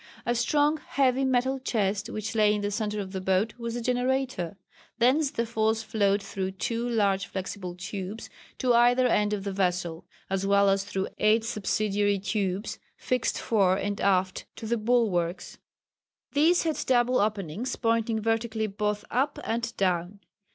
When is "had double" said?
16.63-17.19